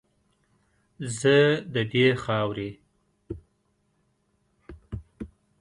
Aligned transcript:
زه 1.19 1.37
ددې 1.73 2.07
خاورې 2.23 2.69